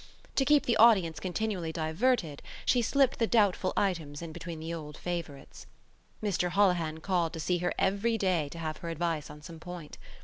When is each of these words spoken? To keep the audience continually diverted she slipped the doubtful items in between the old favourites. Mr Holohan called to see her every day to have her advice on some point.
To 0.37 0.45
keep 0.45 0.65
the 0.65 0.77
audience 0.77 1.19
continually 1.19 1.71
diverted 1.71 2.41
she 2.65 2.81
slipped 2.81 3.19
the 3.19 3.27
doubtful 3.27 3.71
items 3.77 4.23
in 4.23 4.31
between 4.31 4.59
the 4.59 4.73
old 4.73 4.97
favourites. 4.97 5.67
Mr 6.23 6.49
Holohan 6.49 7.01
called 7.01 7.33
to 7.33 7.39
see 7.39 7.59
her 7.59 7.71
every 7.77 8.17
day 8.17 8.49
to 8.49 8.57
have 8.57 8.77
her 8.77 8.89
advice 8.89 9.29
on 9.29 9.43
some 9.43 9.59
point. 9.59 9.99